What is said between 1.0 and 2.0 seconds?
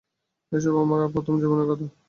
প্রথম যৌবনের কথা।